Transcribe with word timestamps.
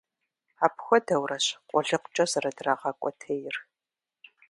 Апхуэдэурэщ 0.65 1.45
къулыкъукӀэ 1.67 2.25
зэрыдрагъэкӀуэтейр. 2.31 3.55